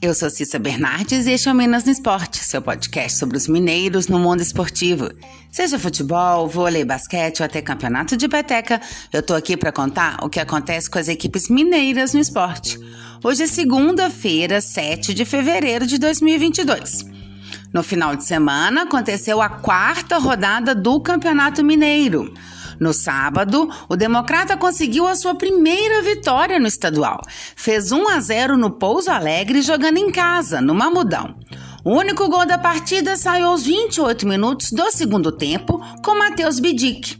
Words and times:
Eu 0.00 0.14
sou 0.14 0.30
Cissa 0.30 0.60
Bernardes 0.60 1.26
e 1.26 1.32
este 1.32 1.48
é 1.48 1.52
o 1.52 1.54
Minas 1.56 1.82
no 1.82 1.90
Esporte, 1.90 2.38
seu 2.38 2.62
podcast 2.62 3.18
sobre 3.18 3.36
os 3.36 3.48
mineiros 3.48 4.06
no 4.06 4.16
mundo 4.16 4.40
esportivo. 4.40 5.10
Seja 5.50 5.76
futebol, 5.76 6.46
vôlei, 6.46 6.84
basquete 6.84 7.40
ou 7.40 7.46
até 7.46 7.60
campeonato 7.60 8.16
de 8.16 8.28
peteca, 8.28 8.80
eu 9.12 9.20
tô 9.24 9.34
aqui 9.34 9.56
para 9.56 9.72
contar 9.72 10.18
o 10.22 10.28
que 10.28 10.38
acontece 10.38 10.88
com 10.88 11.00
as 11.00 11.08
equipes 11.08 11.48
mineiras 11.48 12.14
no 12.14 12.20
esporte. 12.20 12.78
Hoje 13.24 13.42
é 13.42 13.46
segunda-feira, 13.48 14.60
7 14.60 15.12
de 15.12 15.24
fevereiro 15.24 15.84
de 15.84 15.98
2022. 15.98 17.04
No 17.74 17.82
final 17.82 18.14
de 18.14 18.24
semana 18.24 18.82
aconteceu 18.82 19.42
a 19.42 19.48
quarta 19.48 20.18
rodada 20.18 20.76
do 20.76 21.00
Campeonato 21.00 21.64
Mineiro. 21.64 22.32
No 22.80 22.92
sábado, 22.92 23.68
o 23.88 23.96
Democrata 23.96 24.56
conseguiu 24.56 25.06
a 25.06 25.16
sua 25.16 25.34
primeira 25.34 26.02
vitória 26.02 26.58
no 26.58 26.66
estadual. 26.66 27.20
Fez 27.56 27.90
1 27.90 28.08
a 28.08 28.20
0 28.20 28.56
no 28.56 28.70
Pouso 28.70 29.10
Alegre 29.10 29.62
jogando 29.62 29.98
em 29.98 30.10
casa, 30.10 30.60
no 30.60 30.74
Mamudão. 30.74 31.34
O 31.84 31.92
único 31.92 32.28
gol 32.28 32.44
da 32.44 32.58
partida 32.58 33.16
saiu 33.16 33.46
aos 33.46 33.64
28 33.64 34.26
minutos 34.26 34.72
do 34.72 34.90
segundo 34.90 35.32
tempo 35.32 35.80
com 36.04 36.18
Matheus 36.18 36.60
Bidic. 36.60 37.18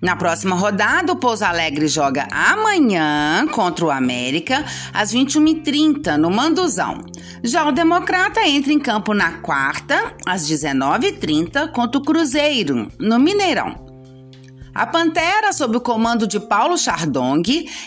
Na 0.00 0.16
próxima 0.16 0.54
rodada, 0.54 1.12
o 1.12 1.16
Pouso 1.16 1.44
Alegre 1.44 1.88
joga 1.88 2.28
amanhã 2.30 3.46
contra 3.50 3.86
o 3.86 3.90
América, 3.90 4.62
às 4.92 5.14
21h30, 5.14 6.18
no 6.18 6.30
Manduzão. 6.30 7.06
Já 7.42 7.66
o 7.66 7.72
Democrata 7.72 8.46
entra 8.46 8.70
em 8.72 8.78
campo 8.78 9.14
na 9.14 9.38
quarta, 9.38 10.14
às 10.26 10.46
19h30, 10.46 11.72
contra 11.72 11.98
o 11.98 12.04
Cruzeiro, 12.04 12.88
no 12.98 13.18
Mineirão. 13.18 13.83
A 14.74 14.86
Pantera, 14.86 15.52
sob 15.52 15.76
o 15.76 15.80
comando 15.80 16.26
de 16.26 16.40
Paulo 16.40 16.76
Chardong, 16.76 17.44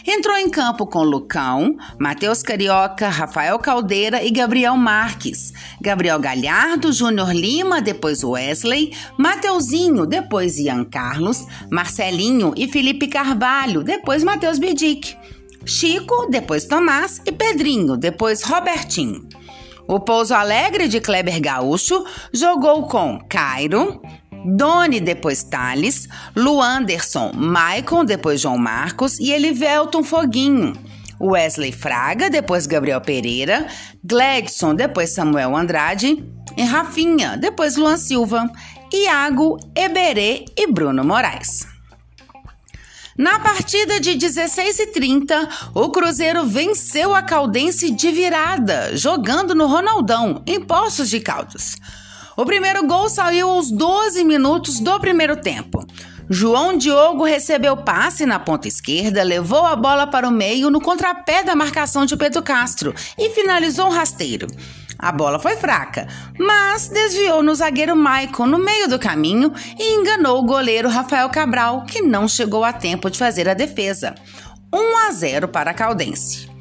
entrou 0.07 0.37
em 0.37 0.49
campo 0.49 0.87
com 0.87 1.03
Lucão, 1.03 1.75
Matheus 1.99 2.41
Carioca, 2.41 3.09
Rafael 3.09 3.59
Caldeira 3.59 4.23
e 4.23 4.31
Gabriel 4.31 4.77
Marques. 4.77 5.51
Gabriel 5.81 6.17
Galhardo, 6.17 6.93
Júnior 6.93 7.33
Lima, 7.33 7.81
depois 7.81 8.23
Wesley, 8.23 8.95
Mateuzinho, 9.17 10.05
depois 10.05 10.57
Ian 10.57 10.85
Carlos, 10.85 11.45
Marcelinho 11.69 12.53
e 12.55 12.69
Felipe 12.69 13.07
Carvalho, 13.07 13.83
depois 13.83 14.23
Matheus 14.23 14.57
Bidic. 14.57 15.17
Chico, 15.65 16.29
depois 16.31 16.63
Tomás 16.63 17.21
e 17.25 17.33
Pedrinho, 17.33 17.97
depois 17.97 18.43
Robertinho. 18.43 19.27
O 19.85 19.99
Pouso 19.99 20.33
Alegre 20.33 20.87
de 20.87 21.01
Kleber 21.01 21.41
Gaúcho 21.41 22.05
jogou 22.31 22.83
com 22.83 23.19
Cairo, 23.29 24.01
Doni, 24.45 24.99
depois 24.99 25.43
Thales, 25.43 26.07
Luanderson, 26.35 27.31
Maicon, 27.33 28.05
depois 28.05 28.41
João 28.41 28.57
Marcos 28.57 29.19
e 29.19 29.31
Elivelton 29.31 30.03
Foguinho. 30.03 30.73
Wesley 31.19 31.71
Fraga, 31.71 32.29
depois 32.29 32.67
Gabriel 32.67 33.01
Pereira, 33.01 33.67
Gledson, 34.03 34.75
depois 34.75 35.09
Samuel 35.09 35.55
Andrade 35.55 36.23
e 36.55 36.63
Rafinha, 36.63 37.35
depois 37.37 37.75
Luan 37.75 37.97
Silva, 37.97 38.49
Iago, 38.93 39.57
Eberê 39.75 40.45
e 40.55 40.71
Bruno 40.71 41.03
Moraes. 41.03 41.65
Na 43.17 43.39
partida 43.39 43.99
de 43.99 44.13
16 44.13 44.79
e 44.79 44.87
30, 44.87 45.49
o 45.73 45.89
Cruzeiro 45.89 46.45
venceu 46.45 47.15
a 47.15 47.23
Caldense 47.23 47.89
de 47.89 48.11
virada, 48.11 48.95
jogando 48.95 49.55
no 49.55 49.65
Ronaldão, 49.65 50.43
em 50.45 50.61
Poços 50.61 51.09
de 51.09 51.19
Caldas. 51.19 51.77
O 52.37 52.45
primeiro 52.45 52.85
gol 52.85 53.09
saiu 53.09 53.49
aos 53.49 53.71
12 53.71 54.23
minutos 54.23 54.79
do 54.79 54.99
primeiro 54.99 55.35
tempo. 55.35 55.83
João 56.29 56.77
Diogo 56.77 57.23
recebeu 57.23 57.75
passe 57.75 58.27
na 58.27 58.37
ponta 58.37 58.67
esquerda, 58.67 59.23
levou 59.23 59.65
a 59.65 59.75
bola 59.75 60.05
para 60.05 60.27
o 60.27 60.31
meio 60.31 60.69
no 60.69 60.79
contrapé 60.79 61.43
da 61.43 61.55
marcação 61.55 62.05
de 62.05 62.15
Pedro 62.15 62.43
Castro 62.43 62.93
e 63.17 63.31
finalizou 63.31 63.87
um 63.87 63.91
rasteiro. 63.91 64.45
A 64.99 65.11
bola 65.11 65.39
foi 65.39 65.55
fraca, 65.55 66.07
mas 66.37 66.89
desviou 66.89 67.41
no 67.41 67.55
zagueiro 67.55 67.95
Maicon 67.95 68.45
no 68.45 68.59
meio 68.59 68.87
do 68.87 68.99
caminho 68.99 69.51
e 69.79 69.95
enganou 69.95 70.37
o 70.37 70.45
goleiro 70.45 70.89
Rafael 70.89 71.29
Cabral, 71.29 71.85
que 71.85 72.03
não 72.03 72.27
chegou 72.27 72.63
a 72.63 72.71
tempo 72.71 73.09
de 73.09 73.17
fazer 73.17 73.49
a 73.49 73.55
defesa. 73.55 74.13
1 74.71 74.97
a 75.07 75.11
0 75.11 75.47
para 75.47 75.71
a 75.71 75.73
Caldense. 75.73 76.56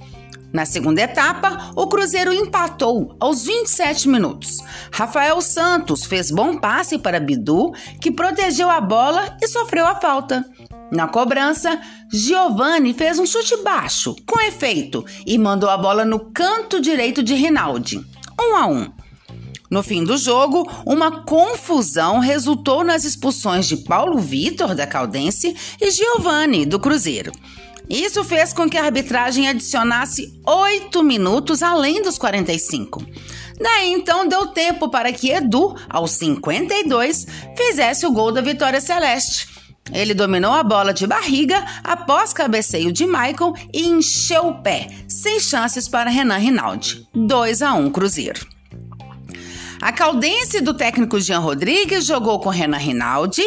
Na 0.57 0.65
segunda 0.65 1.03
etapa, 1.03 1.71
o 1.77 1.87
Cruzeiro 1.87 2.33
empatou 2.33 3.15
aos 3.21 3.45
27 3.45 4.09
minutos. 4.09 4.65
Rafael 4.91 5.39
Santos 5.43 6.07
fez 6.07 6.31
bom 6.31 6.57
passe 6.57 6.97
para 6.97 7.21
Bidu, 7.21 7.73
que 8.01 8.11
protegeu 8.11 8.71
a 8.71 8.81
bola 8.81 9.37
e 9.43 9.47
sofreu 9.49 9.87
a 9.87 9.97
falta. 9.97 10.43
Na 10.91 11.09
cobrança, 11.09 11.79
Giovanni 12.11 12.95
fez 12.95 13.19
um 13.19 13.27
chute 13.27 13.55
baixo, 13.63 14.17
com 14.27 14.41
efeito, 14.41 15.05
e 15.27 15.37
mandou 15.37 15.69
a 15.69 15.77
bola 15.77 16.07
no 16.07 16.33
canto 16.33 16.81
direito 16.81 17.23
de 17.23 17.35
Rinaldi. 17.35 17.99
1 17.99 18.43
um 18.43 18.57
a 18.57 18.67
1. 18.67 18.73
Um. 18.73 18.93
No 19.71 19.83
fim 19.83 20.05
do 20.05 20.17
jogo, 20.17 20.67
uma 20.87 21.23
confusão 21.25 22.19
resultou 22.19 22.83
nas 22.83 23.05
expulsões 23.05 23.67
de 23.67 23.77
Paulo 23.77 24.19
Vitor, 24.19 24.75
da 24.75 24.87
Caldense, 24.87 25.55
e 25.79 25.91
Giovanni, 25.91 26.65
do 26.65 26.81
Cruzeiro. 26.81 27.31
Isso 27.89 28.25
fez 28.25 28.53
com 28.53 28.69
que 28.69 28.77
a 28.77 28.85
arbitragem 28.85 29.49
adicionasse 29.49 30.41
8 30.47 31.03
minutos 31.03 31.63
além 31.63 32.03
dos 32.03 32.19
45. 32.19 33.05
Daí 33.61 33.93
então 33.93 34.29
deu 34.29 34.49
tempo 34.49 34.89
para 34.91 35.13
que 35.13 35.31
Edu, 35.31 35.75
aos 35.89 36.11
52, 36.13 37.27
fizesse 37.57 38.07
o 38.07 38.13
gol 38.13 38.33
da 38.33 38.41
vitória 38.41 38.81
celeste. 38.81 39.49
Ele 39.93 40.15
dominou 40.15 40.53
a 40.53 40.65
bola 40.65 40.93
de 40.93 41.07
barriga 41.07 41.65
após 41.85 42.33
cabeceio 42.33 42.93
de 42.93 43.07
Michael 43.07 43.55
e 43.73 43.87
encheu 43.87 44.49
o 44.49 44.63
pé, 44.63 44.89
sem 45.09 45.39
chances 45.39 45.89
para 45.89 46.11
Renan 46.11 46.39
Rinaldi. 46.39 47.07
2 47.15 47.63
a 47.63 47.75
1 47.75 47.91
Cruzeiro. 47.91 48.47
A 49.81 49.93
caldense 49.93 50.61
do 50.61 50.75
técnico 50.75 51.21
Jean 51.21 51.39
Rodrigues 51.39 52.05
jogou 52.05 52.41
com 52.41 52.49
Renan 52.49 52.79
Rinaldi 52.79 53.45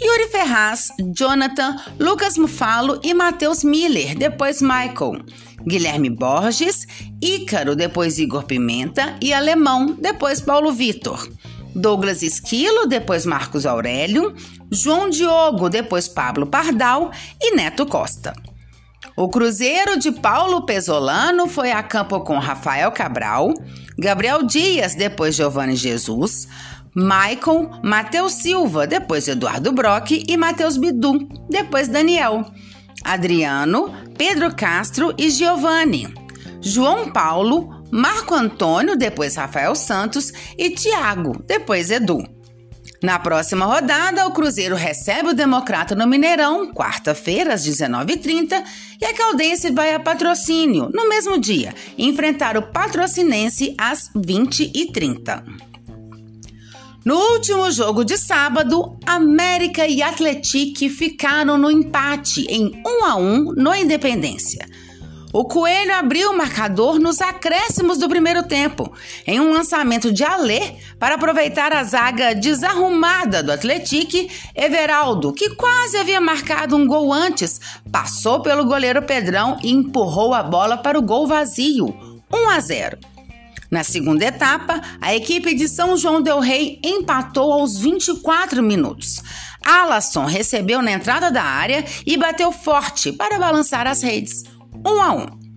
Yuri 0.00 0.28
Ferraz, 0.30 0.92
Jonathan, 1.12 1.76
Lucas 1.98 2.38
Mufalo 2.38 3.00
e 3.02 3.12
Matheus 3.12 3.64
Miller, 3.64 4.16
depois 4.16 4.62
Michael. 4.62 5.24
Guilherme 5.66 6.08
Borges, 6.08 6.86
Ícaro, 7.20 7.74
depois 7.74 8.18
Igor 8.18 8.44
Pimenta 8.44 9.16
e 9.20 9.32
Alemão, 9.32 9.96
depois 10.00 10.40
Paulo 10.40 10.72
Vitor. 10.72 11.28
Douglas 11.74 12.22
Esquilo, 12.22 12.86
depois 12.86 13.26
Marcos 13.26 13.66
Aurélio, 13.66 14.34
João 14.70 15.10
Diogo, 15.10 15.68
depois 15.68 16.06
Pablo 16.06 16.46
Pardal 16.46 17.10
e 17.40 17.56
Neto 17.56 17.84
Costa. 17.84 18.34
O 19.16 19.28
Cruzeiro 19.28 19.98
de 19.98 20.12
Paulo 20.12 20.64
Pesolano 20.64 21.48
foi 21.48 21.72
a 21.72 21.82
campo 21.82 22.20
com 22.20 22.38
Rafael 22.38 22.92
Cabral, 22.92 23.52
Gabriel 23.98 24.44
Dias, 24.44 24.94
depois 24.94 25.34
Giovanni 25.34 25.74
Jesus, 25.74 26.46
Michael, 26.98 27.70
Matheus 27.80 28.32
Silva, 28.32 28.84
depois 28.84 29.28
Eduardo 29.28 29.70
Brock 29.70 30.24
e 30.26 30.36
Matheus 30.36 30.76
Bidu, 30.76 31.28
depois 31.48 31.86
Daniel, 31.86 32.44
Adriano, 33.04 33.94
Pedro 34.16 34.52
Castro 34.52 35.14
e 35.16 35.30
Giovanni, 35.30 36.12
João 36.60 37.12
Paulo, 37.12 37.84
Marco 37.92 38.34
Antônio, 38.34 38.96
depois 38.96 39.36
Rafael 39.36 39.76
Santos 39.76 40.32
e 40.58 40.70
Tiago, 40.70 41.40
depois 41.46 41.88
Edu. 41.92 42.18
Na 43.00 43.16
próxima 43.16 43.64
rodada, 43.64 44.26
o 44.26 44.32
Cruzeiro 44.32 44.74
recebe 44.74 45.28
o 45.28 45.34
Democrata 45.34 45.94
no 45.94 46.04
Mineirão, 46.04 46.72
quarta-feira, 46.72 47.54
às 47.54 47.64
19h30, 47.64 48.60
e 49.00 49.04
a 49.04 49.14
Caldense 49.14 49.70
vai 49.70 49.94
a 49.94 50.00
patrocínio, 50.00 50.90
no 50.92 51.08
mesmo 51.08 51.38
dia, 51.38 51.72
enfrentar 51.96 52.56
o 52.56 52.72
Patrocinense 52.72 53.72
às 53.78 54.10
20h30. 54.16 55.44
No 57.04 57.16
último 57.32 57.70
jogo 57.70 58.04
de 58.04 58.18
sábado, 58.18 58.98
América 59.06 59.86
e 59.86 60.02
Atletique 60.02 60.88
ficaram 60.88 61.56
no 61.56 61.70
empate 61.70 62.44
em 62.48 62.82
1 62.84 63.04
a 63.04 63.16
1 63.16 63.52
no 63.56 63.74
Independência. 63.74 64.66
O 65.32 65.44
Coelho 65.44 65.94
abriu 65.94 66.30
o 66.30 66.36
marcador 66.36 66.98
nos 66.98 67.20
acréscimos 67.20 67.98
do 67.98 68.08
primeiro 68.08 68.42
tempo, 68.42 68.92
em 69.26 69.38
um 69.38 69.52
lançamento 69.52 70.10
de 70.10 70.24
Alê 70.24 70.76
para 70.98 71.14
aproveitar 71.14 71.72
a 71.72 71.84
zaga 71.84 72.34
desarrumada 72.34 73.42
do 73.42 73.52
Atletique, 73.52 74.28
Everaldo, 74.54 75.32
que 75.32 75.50
quase 75.50 75.98
havia 75.98 76.20
marcado 76.20 76.74
um 76.74 76.86
gol 76.86 77.12
antes, 77.12 77.60
passou 77.92 78.40
pelo 78.40 78.64
goleiro 78.64 79.02
Pedrão 79.02 79.58
e 79.62 79.70
empurrou 79.70 80.34
a 80.34 80.42
bola 80.42 80.78
para 80.78 80.98
o 80.98 81.02
gol 81.02 81.26
vazio, 81.26 81.86
1 82.32 82.48
a 82.48 82.60
0. 82.60 82.98
Na 83.70 83.84
segunda 83.84 84.24
etapa, 84.24 84.80
a 85.00 85.14
equipe 85.14 85.54
de 85.54 85.68
São 85.68 85.96
João 85.96 86.22
Del 86.22 86.40
Rei 86.40 86.80
empatou 86.82 87.52
aos 87.52 87.78
24 87.78 88.62
minutos. 88.62 89.22
Alasson 89.64 90.24
recebeu 90.24 90.80
na 90.80 90.92
entrada 90.92 91.30
da 91.30 91.42
área 91.42 91.84
e 92.06 92.16
bateu 92.16 92.50
forte 92.50 93.12
para 93.12 93.38
balançar 93.38 93.86
as 93.86 94.02
redes. 94.02 94.44
1 94.84 94.90
um 94.90 95.02
a 95.02 95.12
1. 95.12 95.18
Um. 95.20 95.48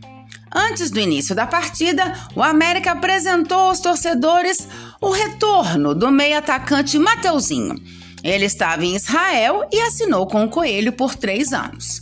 Antes 0.53 0.91
do 0.91 0.99
início 0.99 1.33
da 1.33 1.47
partida, 1.47 2.13
o 2.35 2.43
América 2.43 2.91
apresentou 2.91 3.57
aos 3.57 3.79
torcedores 3.79 4.67
o 4.99 5.09
retorno 5.09 5.95
do 5.95 6.11
meio-atacante 6.11 6.99
Mateuzinho. 6.99 7.75
Ele 8.21 8.45
estava 8.45 8.83
em 8.83 8.95
Israel 8.95 9.65
e 9.71 9.79
assinou 9.79 10.27
com 10.27 10.43
o 10.43 10.49
Coelho 10.49 10.91
por 10.91 11.15
três 11.15 11.53
anos. 11.53 12.01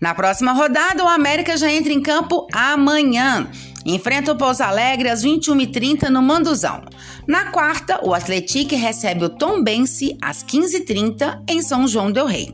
Na 0.00 0.14
próxima 0.14 0.52
rodada, 0.52 1.04
o 1.04 1.08
América 1.08 1.56
já 1.56 1.70
entra 1.72 1.92
em 1.92 2.00
campo 2.00 2.46
amanhã 2.52 3.50
enfrenta 3.94 4.32
o 4.32 4.36
Pouso 4.36 4.62
Alegre 4.62 5.08
às 5.08 5.24
21h30 5.24 6.08
no 6.08 6.22
Manduzão. 6.22 6.82
Na 7.26 7.50
quarta, 7.50 8.00
o 8.04 8.14
Atlético 8.14 8.76
recebe 8.76 9.24
o 9.24 9.28
Tombense 9.28 10.16
às 10.20 10.42
15h30 10.44 11.42
em 11.48 11.62
São 11.62 11.86
João 11.86 12.10
del 12.10 12.26
Rei. 12.26 12.52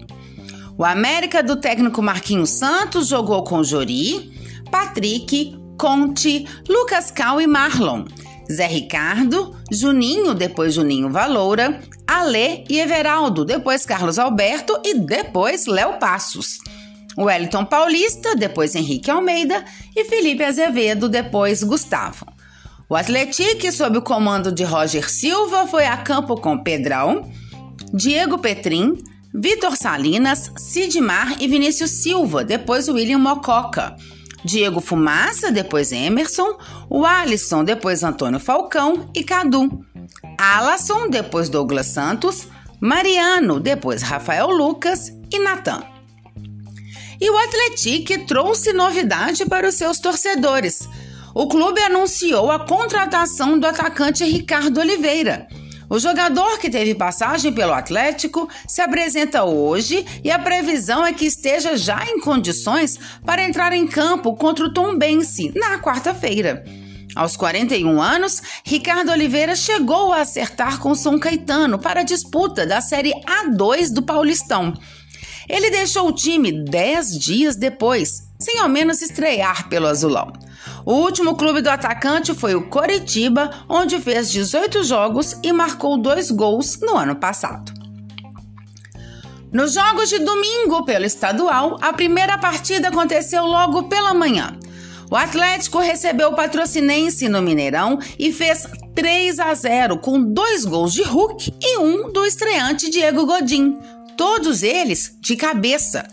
O 0.76 0.84
América 0.84 1.42
do 1.42 1.56
técnico 1.56 2.02
Marquinhos 2.02 2.50
Santos 2.50 3.08
jogou 3.08 3.44
com 3.44 3.62
Jori, 3.62 4.32
Patrick, 4.70 5.56
Conte, 5.78 6.46
Lucas 6.68 7.10
Cal 7.10 7.40
e 7.40 7.46
Marlon. 7.46 8.04
Zé 8.50 8.66
Ricardo, 8.66 9.56
Juninho, 9.70 10.34
depois 10.34 10.74
Juninho 10.74 11.10
Valoura, 11.10 11.80
Alê 12.06 12.64
e 12.68 12.78
Everaldo, 12.78 13.44
depois 13.44 13.86
Carlos 13.86 14.18
Alberto 14.18 14.78
e 14.84 14.98
depois 14.98 15.66
Léo 15.66 15.98
Passos. 15.98 16.58
Wellington 17.16 17.64
Paulista, 17.64 18.34
depois 18.34 18.74
Henrique 18.74 19.10
Almeida 19.10 19.64
e 19.94 20.04
Felipe 20.04 20.42
Azevedo, 20.42 21.08
depois 21.08 21.62
Gustavo. 21.62 22.26
O 22.88 22.96
Atlético, 22.96 23.72
sob 23.72 23.98
o 23.98 24.02
comando 24.02 24.52
de 24.52 24.62
Roger 24.64 25.10
Silva, 25.10 25.66
foi 25.66 25.86
a 25.86 25.96
campo 25.96 26.36
com 26.36 26.62
Pedrão, 26.62 27.30
Diego 27.92 28.38
Petrin, 28.38 28.98
Vitor 29.32 29.76
Salinas, 29.76 30.52
Sidmar 30.56 31.36
e 31.40 31.48
Vinícius 31.48 31.90
Silva, 31.90 32.44
depois 32.44 32.88
William 32.88 33.18
Mococa. 33.18 33.96
Diego 34.44 34.80
Fumaça, 34.80 35.50
depois 35.50 35.90
Emerson, 35.90 36.58
o 36.90 37.04
Alisson, 37.06 37.64
depois 37.64 38.02
Antônio 38.02 38.38
Falcão 38.38 39.08
e 39.14 39.24
Cadu. 39.24 39.84
Alasson, 40.36 41.08
depois 41.08 41.48
Douglas 41.48 41.86
Santos, 41.86 42.46
Mariano, 42.78 43.58
depois 43.58 44.02
Rafael 44.02 44.48
Lucas 44.48 45.10
e 45.32 45.38
Natan. 45.38 45.93
E 47.24 47.30
o 47.30 47.38
Atlético 47.38 48.26
trouxe 48.26 48.74
novidade 48.74 49.46
para 49.46 49.66
os 49.66 49.76
seus 49.76 49.98
torcedores. 49.98 50.86
O 51.34 51.48
clube 51.48 51.80
anunciou 51.80 52.50
a 52.50 52.66
contratação 52.66 53.58
do 53.58 53.66
atacante 53.66 54.22
Ricardo 54.24 54.78
Oliveira. 54.78 55.48
O 55.88 55.98
jogador 55.98 56.58
que 56.58 56.68
teve 56.68 56.94
passagem 56.94 57.50
pelo 57.50 57.72
Atlético 57.72 58.46
se 58.68 58.82
apresenta 58.82 59.42
hoje 59.42 60.04
e 60.22 60.30
a 60.30 60.38
previsão 60.38 61.06
é 61.06 61.14
que 61.14 61.24
esteja 61.24 61.78
já 61.78 62.04
em 62.04 62.20
condições 62.20 63.00
para 63.24 63.42
entrar 63.42 63.72
em 63.72 63.86
campo 63.86 64.36
contra 64.36 64.66
o 64.66 64.74
Tombense 64.74 65.50
na 65.56 65.78
quarta-feira. 65.78 66.62
Aos 67.16 67.38
41 67.38 68.02
anos, 68.02 68.42
Ricardo 68.62 69.12
Oliveira 69.12 69.56
chegou 69.56 70.12
a 70.12 70.20
acertar 70.20 70.78
com 70.78 70.94
São 70.94 71.18
Caetano 71.18 71.78
para 71.78 72.00
a 72.00 72.04
disputa 72.04 72.66
da 72.66 72.82
Série 72.82 73.14
A2 73.24 73.90
do 73.90 74.02
Paulistão. 74.02 74.74
Ele 75.48 75.70
deixou 75.70 76.08
o 76.08 76.12
time 76.12 76.52
10 76.52 77.18
dias 77.18 77.56
depois, 77.56 78.28
sem 78.38 78.58
ao 78.58 78.68
menos 78.68 79.02
estrear 79.02 79.68
pelo 79.68 79.86
Azulão. 79.86 80.32
O 80.84 80.94
último 80.94 81.34
clube 81.34 81.62
do 81.62 81.70
atacante 81.70 82.34
foi 82.34 82.54
o 82.54 82.68
Coritiba, 82.68 83.50
onde 83.68 83.98
fez 83.98 84.30
18 84.30 84.82
jogos 84.84 85.36
e 85.42 85.52
marcou 85.52 85.96
dois 85.96 86.30
gols 86.30 86.78
no 86.80 86.96
ano 86.96 87.16
passado. 87.16 87.72
Nos 89.52 89.72
jogos 89.72 90.08
de 90.08 90.18
domingo 90.18 90.84
pelo 90.84 91.04
estadual, 91.04 91.78
a 91.80 91.92
primeira 91.92 92.36
partida 92.36 92.88
aconteceu 92.88 93.46
logo 93.46 93.84
pela 93.84 94.12
manhã. 94.12 94.58
O 95.10 95.16
Atlético 95.16 95.78
recebeu 95.78 96.30
o 96.30 96.34
Patrocinense 96.34 97.28
no 97.28 97.40
Mineirão 97.40 97.98
e 98.18 98.32
fez 98.32 98.66
3 98.94 99.38
a 99.38 99.54
0 99.54 99.98
com 99.98 100.20
dois 100.20 100.64
gols 100.64 100.92
de 100.92 101.02
Hulk 101.02 101.54
e 101.62 101.78
um 101.78 102.10
do 102.10 102.26
estreante 102.26 102.90
Diego 102.90 103.26
Godin, 103.26 103.78
todos 104.16 104.62
eles 104.62 105.16
de 105.20 105.36
cabeça. 105.36 106.06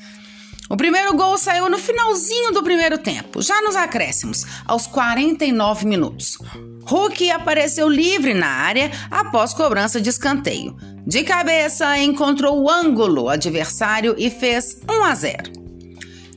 O 0.69 0.77
primeiro 0.77 1.13
gol 1.15 1.37
saiu 1.37 1.69
no 1.69 1.77
finalzinho 1.77 2.53
do 2.53 2.63
primeiro 2.63 2.97
tempo, 2.97 3.41
já 3.41 3.61
nos 3.61 3.75
acréscimos, 3.75 4.45
aos 4.65 4.87
49 4.87 5.85
minutos. 5.85 6.37
Hulk 6.85 7.29
apareceu 7.29 7.89
livre 7.89 8.33
na 8.33 8.47
área 8.47 8.89
após 9.09 9.53
cobrança 9.53 9.99
de 9.99 10.09
escanteio. 10.09 10.75
De 11.05 11.23
cabeça, 11.23 11.97
encontrou 11.97 12.61
o 12.61 12.69
ângulo 12.69 13.27
adversário 13.27 14.15
e 14.17 14.29
fez 14.29 14.77
1 14.89 15.03
a 15.03 15.15
0. 15.15 15.61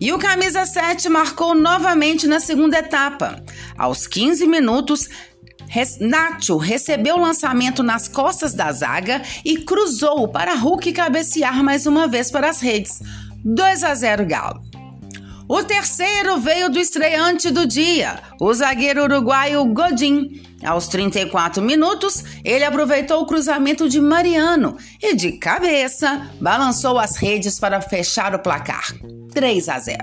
E 0.01 0.13
o 0.13 0.19
camisa 0.19 0.67
7 0.67 1.09
marcou 1.09 1.55
novamente 1.55 2.27
na 2.27 2.41
segunda 2.41 2.79
etapa. 2.79 3.43
Aos 3.79 4.07
15 4.07 4.47
minutos, 4.47 5.09
Nacho 6.01 6.57
recebeu 6.57 7.17
o 7.17 7.21
lançamento 7.21 7.83
nas 7.83 8.09
costas 8.09 8.55
da 8.55 8.71
zaga 8.73 9.23
e 9.45 9.59
cruzou 9.59 10.29
para 10.29 10.55
Hulk 10.55 10.93
cabecear 10.93 11.63
mais 11.63 11.87
uma 11.87 12.07
vez 12.07 12.31
para 12.31 12.51
as 12.51 12.61
redes. 12.61 13.01
2 13.45 13.85
a 13.85 13.95
0 13.95 14.27
Galo. 14.27 14.61
O 15.47 15.63
terceiro 15.63 16.39
veio 16.39 16.71
do 16.71 16.79
estreante 16.79 17.51
do 17.51 17.67
dia, 17.67 18.19
o 18.41 18.53
zagueiro 18.55 19.03
uruguaio 19.03 19.65
Godin. 19.67 20.41
Aos 20.65 20.89
34 20.89 21.63
minutos, 21.63 22.25
ele 22.43 22.65
aproveitou 22.65 23.21
o 23.21 23.27
cruzamento 23.27 23.87
de 23.87 24.01
Mariano 24.01 24.79
e, 25.03 25.15
de 25.15 25.33
cabeça, 25.33 26.31
balançou 26.41 26.99
as 26.99 27.17
redes 27.17 27.61
para 27.61 27.83
fechar 27.83 28.35
o 28.35 28.39
placar. 28.39 28.95
3 29.35 29.69
a 29.69 29.79
0. 29.79 29.99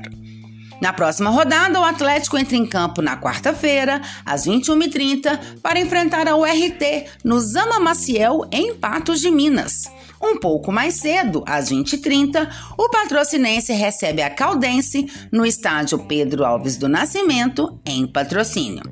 Na 0.81 0.92
próxima 0.92 1.30
rodada, 1.30 1.80
o 1.80 1.83
Atlético 1.83 2.39
entra 2.39 2.57
em 2.57 2.66
campo 2.66 3.04
na 3.04 3.16
quarta-feira, 3.16 4.01
às 4.25 4.48
21h30, 4.48 5.60
para 5.62 5.80
enfrentar 5.80 6.28
a 6.28 6.36
URT 6.36 7.06
no 7.24 7.39
Zama 7.39 7.80
Maciel, 7.80 8.42
em 8.51 8.74
Patos 8.74 9.22
de 9.22 9.30
Minas. 9.30 9.83
Um 10.19 10.39
pouco 10.39 10.72
mais 10.72 10.95
cedo, 10.95 11.44
às 11.45 11.69
20h30, 11.72 12.50
o 12.78 12.89
patrocinense 12.89 13.72
recebe 13.74 14.24
a 14.24 14.30
Caldense 14.31 15.06
no 15.31 15.45
estádio 15.45 16.00
Pedro 16.00 16.44
Alves 16.44 16.78
do 16.78 16.89
Nascimento, 16.89 17.80
em 17.86 18.07
patrocínio. 18.07 18.83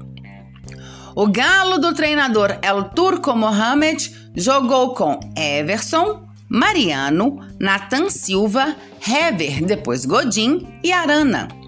O 1.15 1.27
galo 1.27 1.79
do 1.79 1.93
treinador 1.93 2.59
El 2.61 2.83
Turco 2.89 3.35
Mohamed 3.35 4.15
jogou 4.35 4.93
com 4.93 5.19
Everson, 5.35 6.23
Mariano, 6.47 7.39
Nathan 7.59 8.09
Silva, 8.09 8.75
Hever, 9.05 9.65
depois 9.65 10.05
Godin 10.05 10.67
e 10.83 10.91
Arana. 10.91 11.58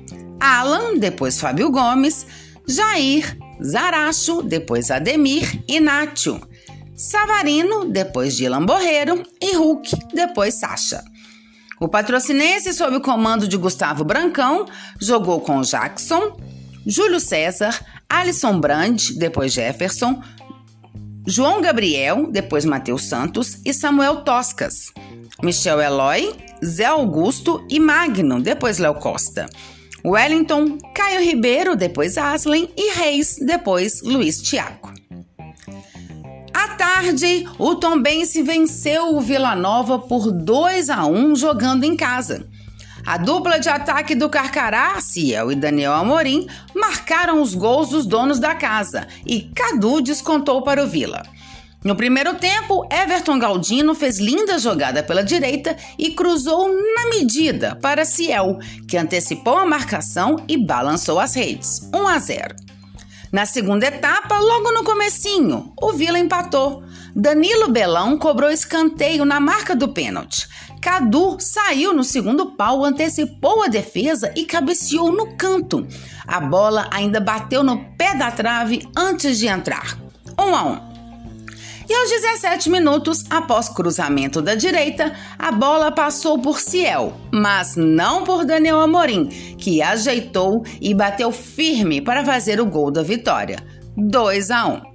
Alan, 0.41 0.97
depois 0.97 1.39
Fábio 1.39 1.69
Gomes, 1.69 2.25
Jair, 2.67 3.37
Zaracho, 3.63 4.41
depois 4.41 4.89
Ademir 4.89 5.63
e 5.67 5.79
Nátio. 5.79 6.41
Savarino, 6.95 7.85
depois 7.85 8.35
Dylan 8.35 8.65
Borreiro 8.65 9.23
e 9.39 9.55
Hulk, 9.55 9.91
depois 10.15 10.55
Sacha. 10.55 11.03
O 11.79 11.87
patrocinense, 11.87 12.73
sob 12.73 12.95
o 12.95 13.01
comando 13.01 13.47
de 13.47 13.55
Gustavo 13.55 14.03
Brancão, 14.03 14.65
jogou 14.99 15.41
com 15.41 15.61
Jackson, 15.61 16.35
Júlio 16.87 17.19
César, 17.19 17.79
Alisson 18.09 18.59
Brand, 18.59 19.11
depois 19.17 19.53
Jefferson, 19.53 20.21
João 21.25 21.61
Gabriel, 21.61 22.27
depois 22.31 22.65
Matheus 22.65 23.05
Santos 23.05 23.59
e 23.63 23.73
Samuel 23.73 24.23
Toscas, 24.23 24.91
Michel 25.43 25.79
Eloy, 25.79 26.35
Zé 26.63 26.85
Augusto 26.85 27.65
e 27.69 27.79
Magno, 27.79 28.41
depois 28.41 28.79
Léo 28.79 28.95
Costa, 28.95 29.47
Wellington, 30.05 30.77
Caio 30.95 31.21
Ribeiro, 31.21 31.75
depois 31.75 32.17
Aslen 32.17 32.69
e 32.75 32.93
Reis, 32.93 33.37
depois 33.39 34.01
Luiz 34.01 34.41
Tiago. 34.41 34.91
À 36.53 36.67
tarde, 36.69 37.47
o 37.57 37.75
Tombense 37.75 38.41
venceu 38.41 39.15
o 39.15 39.21
Vila 39.21 39.55
Nova 39.55 39.99
por 39.99 40.31
2 40.31 40.89
a 40.89 41.05
1 41.05 41.35
jogando 41.35 41.83
em 41.83 41.95
casa. 41.95 42.47
A 43.05 43.17
dupla 43.17 43.59
de 43.59 43.67
ataque 43.67 44.13
do 44.13 44.29
Carcará, 44.29 44.99
Ciel 45.01 45.51
e 45.51 45.55
Daniel 45.55 45.93
Amorim, 45.93 46.47
marcaram 46.75 47.41
os 47.41 47.55
gols 47.55 47.89
dos 47.89 48.05
donos 48.05 48.39
da 48.39 48.53
casa 48.53 49.07
e 49.25 49.41
Cadu 49.55 50.01
descontou 50.01 50.61
para 50.61 50.83
o 50.83 50.87
Vila. 50.87 51.23
No 51.83 51.95
primeiro 51.95 52.35
tempo, 52.35 52.87
Everton 52.91 53.39
Galdino 53.39 53.95
fez 53.95 54.19
linda 54.19 54.59
jogada 54.59 55.01
pela 55.01 55.23
direita 55.23 55.75
e 55.97 56.11
cruzou 56.11 56.69
na 56.69 57.09
medida 57.09 57.75
para 57.81 58.05
Ciel, 58.05 58.59
que 58.87 58.97
antecipou 58.97 59.57
a 59.57 59.65
marcação 59.65 60.35
e 60.47 60.57
balançou 60.57 61.19
as 61.19 61.33
redes. 61.33 61.89
1 61.91 62.07
a 62.07 62.19
0. 62.19 62.55
Na 63.31 63.47
segunda 63.47 63.87
etapa, 63.87 64.37
logo 64.37 64.71
no 64.71 64.83
comecinho, 64.83 65.73
o 65.81 65.91
Vila 65.91 66.19
empatou. 66.19 66.83
Danilo 67.15 67.71
Belão 67.71 68.15
cobrou 68.15 68.51
escanteio 68.51 69.25
na 69.25 69.39
marca 69.39 69.75
do 69.75 69.89
pênalti. 69.89 70.47
Cadu 70.79 71.37
saiu 71.39 71.93
no 71.93 72.03
segundo 72.03 72.51
pau, 72.51 72.85
antecipou 72.85 73.63
a 73.63 73.67
defesa 73.67 74.31
e 74.35 74.45
cabeceou 74.45 75.11
no 75.11 75.35
canto. 75.35 75.87
A 76.27 76.39
bola 76.39 76.87
ainda 76.91 77.19
bateu 77.19 77.63
no 77.63 77.85
pé 77.95 78.15
da 78.15 78.29
trave 78.29 78.87
antes 78.95 79.39
de 79.39 79.47
entrar. 79.47 79.97
1 80.37 80.43
um 80.43 80.55
a 80.55 80.63
1. 80.63 80.90
E 81.89 81.93
aos 81.93 82.09
17 82.09 82.69
minutos, 82.69 83.23
após 83.29 83.69
cruzamento 83.69 84.41
da 84.41 84.55
direita, 84.55 85.13
a 85.37 85.51
bola 85.51 85.91
passou 85.91 86.39
por 86.39 86.59
Ciel, 86.59 87.13
mas 87.31 87.75
não 87.75 88.23
por 88.23 88.45
Daniel 88.45 88.79
Amorim, 88.79 89.27
que 89.57 89.81
ajeitou 89.81 90.63
e 90.79 90.93
bateu 90.93 91.31
firme 91.31 92.01
para 92.01 92.23
fazer 92.23 92.59
o 92.59 92.65
gol 92.65 92.91
da 92.91 93.03
vitória. 93.03 93.57
2 93.97 94.51
a 94.51 94.67
1. 94.67 94.91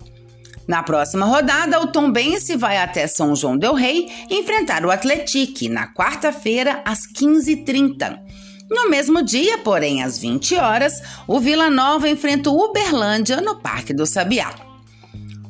Na 0.66 0.83
próxima 0.83 1.26
rodada, 1.26 1.81
o 1.81 1.87
Tombense 1.87 2.57
vai 2.57 2.78
até 2.78 3.07
São 3.07 3.37
João 3.37 3.57
del 3.57 3.75
Rei 3.75 4.09
enfrentar 4.28 4.85
o 4.85 4.90
Atlético 4.90 5.69
na 5.71 5.93
quarta-feira 5.93 6.83
às 6.85 7.00
15h30. 7.07 8.19
No 8.69 8.90
mesmo 8.90 9.23
dia, 9.23 9.59
porém, 9.59 10.02
às 10.02 10.19
20 10.19 10.57
horas, 10.57 11.00
o 11.28 11.38
Vila 11.38 11.71
Nova 11.71 12.09
enfrenta 12.09 12.50
o 12.50 12.64
Uberlândia 12.64 13.40
no 13.40 13.61
Parque 13.61 13.95
do 13.95 14.05
Sabiá. 14.05 14.65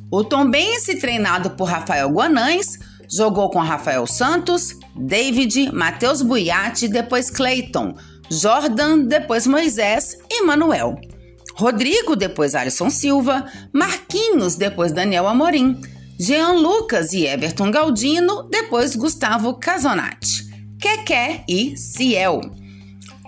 O 0.09 0.23
Tombense, 0.23 0.95
treinado 0.95 1.49
por 1.51 1.65
Rafael 1.65 2.09
Guanães, 2.09 2.79
jogou 3.11 3.49
com 3.49 3.59
Rafael 3.59 4.07
Santos, 4.07 4.73
David, 4.95 5.71
Matheus 5.73 6.21
Buiati, 6.21 6.87
depois 6.87 7.29
Clayton, 7.29 7.93
Jordan, 8.29 8.99
depois 8.99 9.45
Moisés 9.45 10.17
e 10.29 10.43
Manuel. 10.43 10.95
Rodrigo, 11.55 12.15
depois 12.15 12.55
Alisson 12.55 12.89
Silva, 12.89 13.45
Marquinhos, 13.73 14.55
depois 14.55 14.93
Daniel 14.93 15.27
Amorim, 15.27 15.81
Jean 16.17 16.53
Lucas 16.53 17.11
e 17.11 17.25
Everton 17.25 17.69
Galdino, 17.69 18.43
depois 18.43 18.95
Gustavo 18.95 19.55
Casonati, 19.55 20.45
Keké 20.79 21.43
e 21.49 21.75
Ciel. 21.75 22.41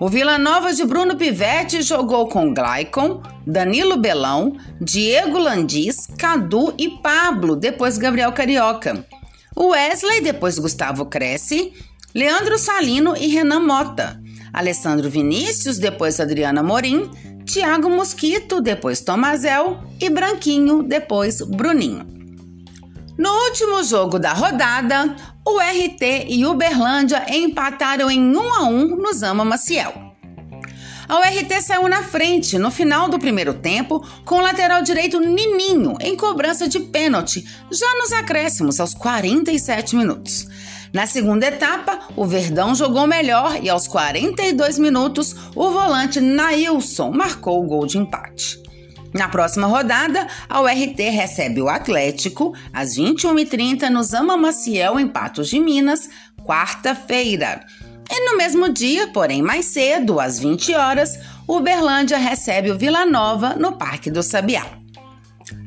O 0.01 0.07
Vila 0.07 0.37
Nova 0.37 0.71
de 0.73 0.85
Bruno 0.85 1.17
Pivetti 1.17 1.81
jogou 1.81 2.29
com 2.29 2.53
Glaicon, 2.53 3.21
Danilo 3.45 3.97
Belão, 3.97 4.55
Diego 4.79 5.37
Landis, 5.37 6.07
Cadu 6.17 6.73
e 6.77 6.89
Pablo, 6.89 7.53
depois 7.53 7.97
Gabriel 7.97 8.31
Carioca. 8.31 9.05
O 9.53 9.71
Wesley, 9.71 10.21
depois 10.21 10.57
Gustavo 10.57 11.05
Cresce, 11.05 11.73
Leandro 12.15 12.57
Salino 12.57 13.13
e 13.17 13.27
Renan 13.27 13.59
Mota. 13.59 14.17
Alessandro 14.53 15.09
Vinícius, 15.09 15.77
depois 15.77 16.17
Adriana 16.21 16.63
Morim, 16.63 17.11
Tiago 17.43 17.89
Mosquito, 17.89 18.61
depois 18.61 19.01
Tomazel 19.01 19.83
e 19.99 20.09
Branquinho, 20.09 20.81
depois 20.81 21.41
Bruninho. 21.41 22.07
No 23.17 23.29
último 23.47 23.83
jogo 23.83 24.17
da 24.17 24.31
rodada, 24.31 25.13
o 25.55 25.59
RT 25.59 26.27
e 26.27 26.45
Uberlândia 26.45 27.25
empataram 27.29 28.09
em 28.09 28.35
1 28.35 28.53
a 28.53 28.63
1 28.65 28.95
no 28.95 29.13
Zama 29.13 29.43
Maciel. 29.45 30.09
A 31.07 31.17
URT 31.17 31.61
saiu 31.63 31.89
na 31.89 32.03
frente 32.03 32.59
no 32.59 32.69
final 32.69 33.09
do 33.09 33.17
primeiro 33.17 33.55
tempo 33.55 34.05
com 34.23 34.35
o 34.35 34.41
lateral 34.41 34.83
direito 34.83 35.19
Nininho 35.19 35.97
em 35.99 36.15
cobrança 36.15 36.69
de 36.69 36.79
pênalti, 36.79 37.43
já 37.71 37.95
nos 37.95 38.11
acréscimos 38.11 38.79
aos 38.79 38.93
47 38.93 39.95
minutos. 39.95 40.47
Na 40.93 41.07
segunda 41.07 41.47
etapa, 41.47 41.99
o 42.15 42.27
Verdão 42.27 42.75
jogou 42.75 43.07
melhor 43.07 43.57
e 43.59 43.69
aos 43.69 43.87
42 43.87 44.77
minutos, 44.77 45.35
o 45.55 45.71
volante 45.71 46.21
Nailson 46.21 47.09
marcou 47.11 47.63
o 47.63 47.67
gol 47.67 47.87
de 47.87 47.97
empate. 47.97 48.68
Na 49.13 49.27
próxima 49.27 49.67
rodada, 49.67 50.27
a 50.47 50.61
URT 50.61 50.99
recebe 51.09 51.61
o 51.61 51.69
Atlético 51.69 52.53
às 52.71 52.95
21h30 52.95 53.89
no 53.89 54.03
Zama 54.03 54.37
Maciel, 54.37 54.99
em 54.99 55.07
Patos 55.07 55.49
de 55.49 55.59
Minas, 55.59 56.09
quarta-feira. 56.45 57.65
E 58.11 58.25
no 58.25 58.37
mesmo 58.37 58.69
dia, 58.69 59.07
porém 59.07 59.41
mais 59.41 59.65
cedo, 59.65 60.19
às 60.19 60.39
20 60.39 60.73
horas, 60.73 61.19
Uberlândia 61.47 62.17
recebe 62.17 62.71
o 62.71 62.77
Vila 62.77 63.05
Nova 63.05 63.55
no 63.55 63.73
Parque 63.73 64.11
do 64.11 64.21
Sabiá. 64.21 64.65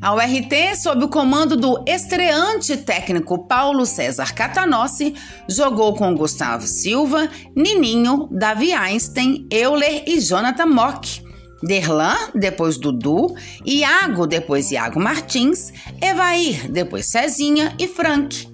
A 0.01 0.13
URT, 0.13 0.77
sob 0.77 1.05
o 1.05 1.09
comando 1.09 1.57
do 1.57 1.83
estreante 1.85 2.77
técnico 2.77 3.45
Paulo 3.47 3.85
César 3.85 4.33
Catanossi, 4.33 5.13
jogou 5.47 5.93
com 5.93 6.15
Gustavo 6.15 6.65
Silva, 6.65 7.29
Nininho, 7.55 8.29
Davi 8.31 8.71
Einstein, 8.71 9.45
Euler 9.51 10.03
e 10.07 10.19
Jonathan 10.19 10.67
Mock 10.67 11.22
Derlan, 11.65 12.17
depois 12.35 12.77
Dudu, 12.77 13.33
Iago, 13.65 14.27
depois 14.27 14.71
Iago 14.71 14.99
Martins, 14.99 15.71
Evair, 16.01 16.69
depois 16.69 17.05
Cezinha 17.05 17.73
e 17.79 17.87
Frank. 17.87 18.47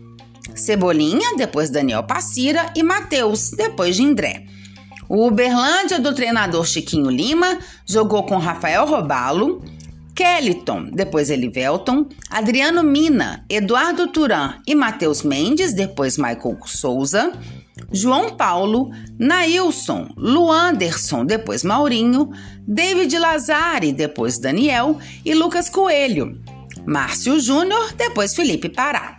Cebolinha, 0.55 1.35
depois 1.37 1.69
Daniel 1.69 2.03
Passira 2.03 2.71
e 2.75 2.83
Matheus, 2.83 3.51
depois 3.51 3.95
Gindré. 3.95 4.45
O 5.07 5.27
Uberlândia 5.27 5.99
do 5.99 6.13
treinador 6.13 6.67
Chiquinho 6.67 7.09
Lima 7.09 7.57
jogou 7.85 8.23
com 8.23 8.37
Rafael 8.37 8.85
Robalo, 8.85 9.63
Kellyton, 10.13 10.91
depois 10.91 11.29
Elivelton, 11.29 12.07
Adriano 12.29 12.83
Mina, 12.83 13.45
Eduardo 13.49 14.07
Turan 14.07 14.55
e 14.67 14.75
Matheus 14.75 15.23
Mendes, 15.23 15.73
depois 15.73 16.17
Michael 16.17 16.57
Souza, 16.65 17.31
João 17.91 18.36
Paulo, 18.36 18.91
Nailson, 19.17 20.09
Luanderson, 20.15 21.25
depois 21.25 21.63
Maurinho, 21.63 22.29
David 22.67 23.17
Lazari, 23.17 23.91
depois 23.91 24.38
Daniel 24.38 24.98
e 25.25 25.33
Lucas 25.33 25.69
Coelho, 25.69 26.39
Márcio 26.86 27.39
Júnior, 27.39 27.93
depois 27.93 28.36
Felipe 28.36 28.69
Pará. 28.69 29.17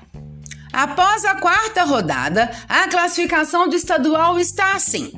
Após 0.73 1.25
a 1.25 1.35
quarta 1.35 1.85
rodada, 1.85 2.50
a 2.69 2.88
classificação 2.88 3.69
do 3.69 3.75
estadual 3.75 4.38
está 4.38 4.75
assim. 4.75 5.12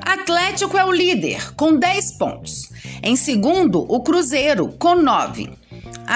Atlético 0.00 0.76
é 0.76 0.84
o 0.84 0.92
líder, 0.92 1.54
com 1.54 1.76
10 1.76 2.18
pontos. 2.18 2.70
Em 3.02 3.16
segundo, 3.16 3.80
o 3.88 4.00
Cruzeiro, 4.00 4.68
com 4.78 4.96
9. 4.96 5.50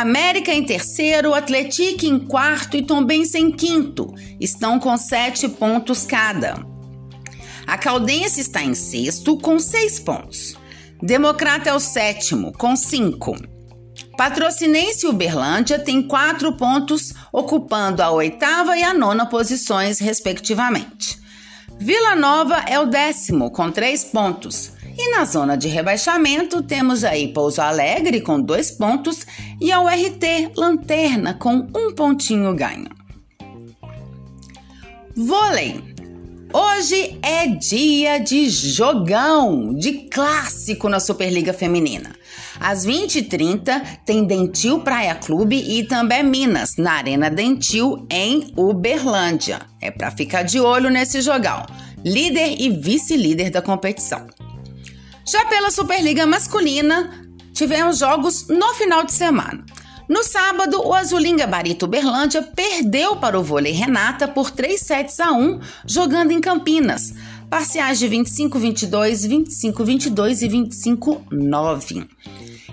América 0.00 0.52
em 0.52 0.64
terceiro, 0.64 1.34
Atlético 1.34 2.06
em 2.06 2.18
quarto 2.18 2.76
e 2.76 2.82
Tombense 2.82 3.38
em 3.38 3.50
quinto. 3.50 4.14
Estão 4.40 4.78
com 4.78 4.96
sete 4.96 5.46
pontos 5.48 6.04
cada. 6.04 6.54
A 7.66 7.76
Caldense 7.76 8.40
está 8.40 8.62
em 8.62 8.74
sexto, 8.74 9.36
com 9.36 9.58
seis 9.58 10.00
pontos. 10.00 10.56
Democrata 11.02 11.68
é 11.68 11.74
o 11.74 11.80
sétimo, 11.80 12.52
com 12.52 12.74
cinco. 12.74 13.36
Patrocinense 14.16 15.04
e 15.04 15.08
Uberlândia 15.08 15.78
têm 15.78 16.02
quatro 16.02 16.56
pontos, 16.56 17.12
ocupando 17.32 18.02
a 18.02 18.10
oitava 18.10 18.76
e 18.78 18.82
a 18.82 18.94
nona 18.94 19.26
posições, 19.26 19.98
respectivamente. 19.98 21.20
Vila 21.78 22.14
Nova 22.14 22.64
é 22.66 22.78
o 22.78 22.86
décimo, 22.86 23.50
com 23.50 23.70
três 23.70 24.04
pontos. 24.04 24.72
E 24.96 25.10
na 25.10 25.24
zona 25.24 25.56
de 25.56 25.68
rebaixamento 25.68 26.62
temos 26.62 27.02
aí 27.04 27.32
Pouso 27.32 27.60
Alegre 27.60 28.20
com 28.20 28.40
dois 28.40 28.70
pontos 28.70 29.26
e 29.60 29.72
a 29.72 29.80
URT 29.80 30.52
Lanterna 30.56 31.34
com 31.34 31.68
um 31.74 31.94
pontinho 31.94 32.54
ganho. 32.54 32.88
Vôlei. 35.16 35.92
Hoje 36.54 37.18
é 37.22 37.46
dia 37.46 38.18
de 38.18 38.50
jogão, 38.50 39.72
de 39.74 40.08
clássico 40.10 40.86
na 40.86 41.00
Superliga 41.00 41.54
Feminina. 41.54 42.14
Às 42.60 42.86
20h30 42.86 44.00
tem 44.04 44.24
Dentil 44.24 44.80
Praia 44.80 45.14
Clube 45.14 45.56
e 45.56 45.84
também 45.84 46.22
Minas, 46.22 46.76
na 46.76 46.92
Arena 46.92 47.30
Dentil, 47.30 48.06
em 48.10 48.52
Uberlândia. 48.54 49.60
É 49.80 49.90
para 49.90 50.10
ficar 50.10 50.42
de 50.42 50.60
olho 50.60 50.90
nesse 50.90 51.22
jogão. 51.22 51.64
Líder 52.04 52.60
e 52.60 52.68
vice-líder 52.68 53.50
da 53.50 53.62
competição. 53.62 54.26
Já 55.24 55.44
pela 55.46 55.70
Superliga 55.70 56.26
Masculina, 56.26 57.10
tivemos 57.52 57.98
jogos 57.98 58.48
no 58.48 58.74
final 58.74 59.04
de 59.04 59.12
semana. 59.12 59.64
No 60.08 60.24
sábado, 60.24 60.82
o 60.84 60.92
Azulim 60.92 61.36
Gabarito 61.36 61.86
Berlândia 61.86 62.42
perdeu 62.42 63.16
para 63.16 63.38
o 63.38 63.42
vôlei 63.42 63.72
Renata 63.72 64.26
por 64.26 64.50
3 64.50 64.80
sets 64.80 65.20
a 65.20 65.32
1, 65.32 65.60
jogando 65.86 66.32
em 66.32 66.40
Campinas. 66.40 67.14
Parciais 67.48 67.98
de 67.98 68.08
25-22, 68.08 69.28
25-22 69.28 70.42
e 70.42 70.48
25-9. 70.48 72.08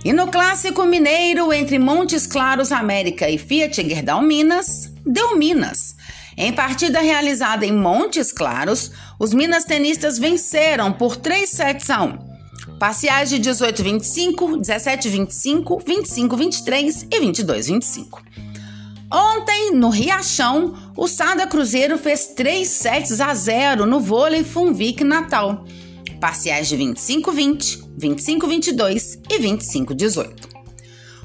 E 0.04 0.12
no 0.12 0.28
clássico 0.28 0.86
mineiro 0.86 1.54
entre 1.54 1.78
Montes 1.78 2.26
Claros 2.26 2.72
América 2.72 3.30
e 3.30 3.38
Fiat 3.38 3.88
Gerdau 3.88 4.22
Minas, 4.22 4.92
deu 5.06 5.38
Minas. 5.38 5.96
Em 6.36 6.52
partida 6.52 7.00
realizada 7.00 7.66
em 7.66 7.74
Montes 7.74 8.32
Claros, 8.32 8.92
os 9.20 9.34
minas 9.34 9.66
tenistas 9.66 10.18
venceram 10.18 10.92
por 10.92 11.18
3 11.18 11.50
sets 11.50 11.90
a 11.90 12.04
1. 12.04 12.29
Parciais 12.80 13.30
de 13.30 13.38
18, 13.40 13.84
25, 13.84 14.58
17, 14.58 15.10
25, 15.10 15.84
25, 15.86 16.38
23 16.38 17.08
e 17.12 17.20
22, 17.20 17.68
25. 17.68 18.24
Ontem, 19.12 19.72
no 19.74 19.90
Riachão, 19.90 20.74
o 20.96 21.06
Sada 21.06 21.46
Cruzeiro 21.46 21.98
fez 21.98 22.28
3 22.28 22.66
sets 22.66 23.20
a 23.20 23.34
0 23.34 23.86
no 23.86 24.00
vôlei 24.00 24.46
Funvic 24.46 25.04
Natal. 25.04 25.66
Parciais 26.22 26.70
de 26.70 26.78
25, 26.78 27.34
20, 27.34 27.84
25, 27.98 28.48
22 28.48 29.20
e 29.30 29.38
25, 29.40 29.94
18. 29.94 30.50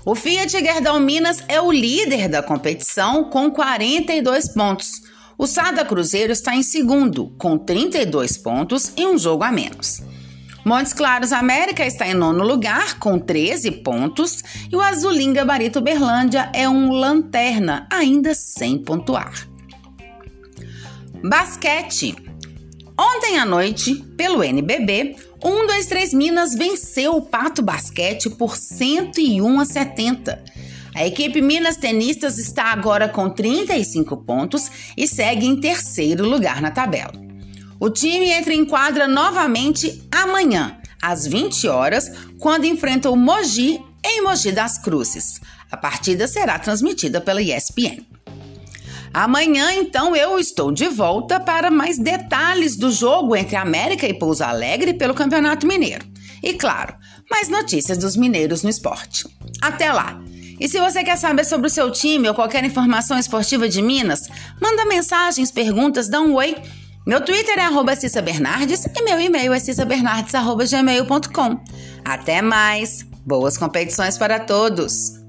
O 0.04 0.16
Fiat 0.16 0.50
Gerdau 0.50 0.98
Minas 0.98 1.38
é 1.46 1.60
o 1.60 1.70
líder 1.70 2.28
da 2.28 2.42
competição 2.42 3.30
com 3.30 3.48
42 3.48 4.48
pontos. 4.48 4.90
O 5.38 5.46
Sada 5.46 5.84
Cruzeiro 5.84 6.32
está 6.32 6.56
em 6.56 6.64
segundo, 6.64 7.32
com 7.38 7.56
32 7.56 8.38
pontos 8.38 8.92
e 8.96 9.06
um 9.06 9.16
jogo 9.16 9.44
a 9.44 9.52
menos. 9.52 10.02
Montes 10.64 10.94
Claros 10.94 11.30
América 11.30 11.84
está 11.84 12.08
em 12.08 12.14
nono 12.14 12.42
lugar, 12.42 12.98
com 12.98 13.18
13 13.18 13.70
pontos, 13.82 14.42
e 14.72 14.74
o 14.74 14.80
Azulim 14.80 15.34
Gabarito 15.34 15.78
Berlândia 15.78 16.50
é 16.54 16.66
um 16.66 16.90
lanterna, 16.90 17.86
ainda 17.90 18.34
sem 18.34 18.78
pontuar. 18.78 19.46
Basquete. 21.22 22.16
Ontem 22.98 23.38
à 23.38 23.44
noite, 23.44 23.94
pelo 24.16 24.42
NBB, 24.42 25.16
123 25.42 26.14
Minas 26.14 26.54
venceu 26.54 27.16
o 27.16 27.22
Pato 27.22 27.62
Basquete 27.62 28.30
por 28.30 28.56
101 28.56 29.60
a 29.60 29.64
70. 29.66 30.44
A 30.94 31.06
equipe 31.06 31.42
Minas 31.42 31.76
Tenistas 31.76 32.38
está 32.38 32.72
agora 32.72 33.08
com 33.08 33.28
35 33.28 34.16
pontos 34.18 34.70
e 34.96 35.06
segue 35.06 35.44
em 35.44 35.60
terceiro 35.60 36.26
lugar 36.26 36.62
na 36.62 36.70
tabela. 36.70 37.23
O 37.84 37.90
time 37.90 38.30
entra 38.30 38.54
em 38.54 38.64
quadra 38.64 39.06
novamente 39.06 40.08
amanhã, 40.10 40.78
às 41.02 41.26
20 41.26 41.68
horas, 41.68 42.10
quando 42.38 42.64
enfrenta 42.64 43.10
o 43.10 43.14
Mogi 43.14 43.78
em 44.02 44.22
Mogi 44.22 44.52
das 44.52 44.78
Cruzes. 44.78 45.38
A 45.70 45.76
partida 45.76 46.26
será 46.26 46.58
transmitida 46.58 47.20
pela 47.20 47.42
ESPN. 47.42 48.02
Amanhã, 49.12 49.70
então, 49.74 50.16
eu 50.16 50.38
estou 50.38 50.72
de 50.72 50.88
volta 50.88 51.38
para 51.38 51.70
mais 51.70 51.98
detalhes 51.98 52.74
do 52.74 52.90
jogo 52.90 53.36
entre 53.36 53.54
América 53.54 54.08
e 54.08 54.18
Pouso 54.18 54.42
Alegre 54.42 54.94
pelo 54.94 55.12
Campeonato 55.12 55.66
Mineiro. 55.66 56.06
E 56.42 56.54
claro, 56.54 56.94
mais 57.30 57.50
notícias 57.50 57.98
dos 57.98 58.16
mineiros 58.16 58.62
no 58.62 58.70
esporte. 58.70 59.28
Até 59.60 59.92
lá! 59.92 60.18
E 60.58 60.66
se 60.66 60.80
você 60.80 61.04
quer 61.04 61.18
saber 61.18 61.44
sobre 61.44 61.66
o 61.66 61.70
seu 61.70 61.90
time 61.90 62.28
ou 62.28 62.34
qualquer 62.34 62.64
informação 62.64 63.18
esportiva 63.18 63.68
de 63.68 63.82
Minas, 63.82 64.26
manda 64.58 64.86
mensagens, 64.86 65.50
perguntas, 65.50 66.08
dá 66.08 66.22
um 66.22 66.32
oi. 66.32 66.56
Meu 67.06 67.22
Twitter 67.22 67.58
é 67.58 67.62
arroba 67.62 67.94
Cissa 67.94 68.22
Bernardes 68.22 68.86
e 68.86 69.02
meu 69.02 69.20
e-mail 69.20 69.52
é 69.52 69.60
cissabernardes.gmail.com. 69.60 71.60
Até 72.02 72.40
mais! 72.40 73.06
Boas 73.26 73.58
competições 73.58 74.16
para 74.16 74.40
todos! 74.40 75.23